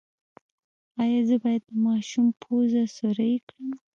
[1.03, 3.69] ایا زه باید د ماشوم پوزه سورۍ کړم؟